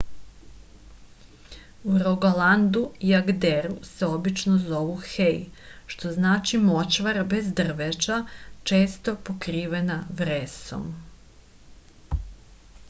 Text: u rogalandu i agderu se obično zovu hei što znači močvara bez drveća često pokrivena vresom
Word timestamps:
u 1.89 1.97
rogalandu 2.03 2.81
i 3.09 3.11
agderu 3.17 3.75
se 3.89 4.07
obično 4.15 4.55
zovu 4.63 4.95
hei 5.09 5.37
što 5.95 6.13
znači 6.15 6.59
močvara 6.71 7.25
bez 7.35 7.51
drveća 7.61 8.17
često 8.71 9.15
pokrivena 9.29 9.99
vresom 10.23 10.89